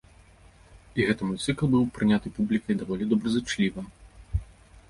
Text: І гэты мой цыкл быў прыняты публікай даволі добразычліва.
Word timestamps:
І 1.01 1.05
гэты 1.09 1.21
мой 1.31 1.39
цыкл 1.45 1.69
быў 1.73 1.83
прыняты 1.97 2.27
публікай 2.39 2.73
даволі 2.83 3.03
добразычліва. 3.13 3.81